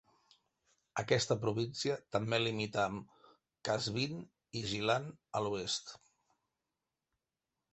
[1.01, 3.29] Aquesta província també limita amb
[3.69, 4.17] Qazvin
[4.61, 5.07] i Gilan
[5.41, 5.93] a l'oest.